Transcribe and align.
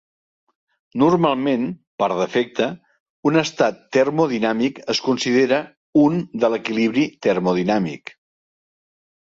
Normalment, 1.01 1.65
per 2.03 2.07
defecte, 2.21 2.69
un 3.31 3.37
estat 3.41 3.79
termodinàmic 3.97 4.81
es 4.95 5.03
considera 5.09 5.61
un 6.07 6.19
de 6.45 6.53
l'equilibri 6.55 7.05
termodinàmic. 7.29 8.17